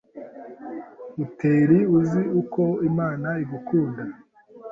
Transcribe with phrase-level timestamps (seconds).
[1.25, 4.03] uteri uzi uko Imana igukunda!